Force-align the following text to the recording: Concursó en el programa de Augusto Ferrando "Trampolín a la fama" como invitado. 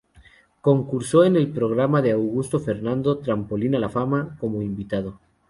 Concursó 0.61 1.25
en 1.25 1.35
el 1.35 1.51
programa 1.51 2.01
de 2.01 2.11
Augusto 2.13 2.59
Ferrando 2.59 3.19
"Trampolín 3.19 3.75
a 3.75 3.79
la 3.79 3.87
fama" 3.87 4.35
como 4.39 4.63
invitado. 4.63 5.19